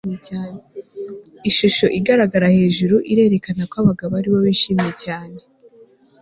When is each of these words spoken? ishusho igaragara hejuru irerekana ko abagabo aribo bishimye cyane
ishusho 1.49 1.85
igaragara 1.99 2.47
hejuru 2.57 2.95
irerekana 3.11 3.61
ko 3.69 3.75
abagabo 3.81 4.11
aribo 4.19 4.37
bishimye 4.45 4.91
cyane 5.03 5.39